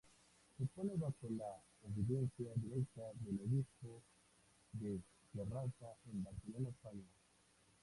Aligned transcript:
Se 0.57 0.65
pone 0.75 0.95
bajo 0.95 1.29
la 1.29 1.61
obediencia 1.83 2.49
directa 2.55 3.03
del 3.19 3.39
Obispo 3.41 4.01
de 4.73 4.99
Terrassa 5.31 5.95
en 6.11 6.23
Barcelona, 6.23 6.69
España. 6.69 7.05